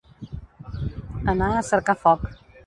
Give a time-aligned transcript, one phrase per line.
[1.35, 2.27] Anar a cercar foc.